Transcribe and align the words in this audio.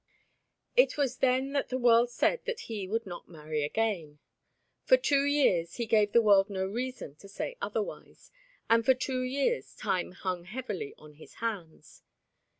It 0.75 0.97
was 0.97 1.17
then 1.17 1.51
that 1.51 1.69
the 1.69 1.77
world 1.77 2.09
said 2.09 2.43
that 2.45 2.61
he 2.61 2.87
would 2.87 3.05
not 3.05 3.29
marry 3.29 3.63
again. 3.63 4.17
For 4.83 4.97
two 4.97 5.25
years 5.25 5.75
he 5.75 5.85
gave 5.85 6.11
the 6.11 6.23
world 6.23 6.49
no 6.49 6.65
reason 6.65 7.13
to 7.17 7.27
say 7.29 7.55
otherwise, 7.61 8.31
and 8.67 8.83
for 8.83 8.95
two 8.95 9.21
years 9.21 9.75
time 9.75 10.13
hung 10.13 10.45
heavy 10.45 10.95
on 10.97 11.13
his 11.13 11.35
hands. 11.35 12.01